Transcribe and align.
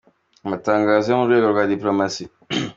Amatangazo 0.45 1.05
yo 1.07 1.17
mu 1.19 1.27
rwego 1.27 1.47
rwa 1.53 1.63
dipolomasi 1.71 2.23